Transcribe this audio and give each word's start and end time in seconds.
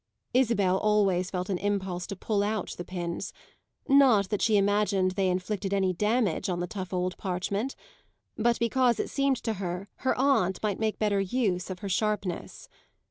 Isabel 0.33 0.79
always 0.79 1.29
felt 1.29 1.47
an 1.49 1.59
impulse 1.59 2.07
to 2.07 2.15
pull 2.15 2.41
out 2.41 2.71
the 2.71 2.83
pins; 2.83 3.33
not 3.87 4.29
that 4.31 4.41
she 4.41 4.57
imagined 4.57 5.11
they 5.11 5.29
inflicted 5.29 5.75
any 5.75 5.93
damage 5.93 6.49
on 6.49 6.59
the 6.59 6.65
tough 6.65 6.91
old 6.91 7.15
parchment, 7.19 7.75
but 8.35 8.57
because 8.57 8.99
it 8.99 9.11
seemed 9.11 9.37
to 9.43 9.53
her 9.61 9.89
her 9.97 10.17
aunt 10.17 10.57
might 10.63 10.79
make 10.79 10.97
better 10.97 11.19
use 11.21 11.69
of 11.69 11.81
her 11.81 11.89
sharpness. 11.89 12.67